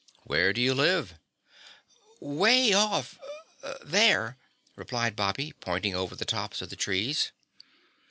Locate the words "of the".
6.63-6.75